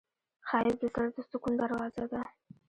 ښایست 0.47 0.79
د 0.81 0.83
زړه 0.93 1.07
د 1.15 1.17
سکون 1.29 1.53
دروازه 1.61 2.03
ده 2.11 2.21